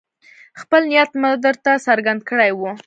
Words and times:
خپل 0.61 0.81
نیت 0.91 1.11
مې 1.21 1.31
درته 1.45 1.71
څرګند 1.85 2.21
کړی 2.29 2.51
وو. 2.59 2.71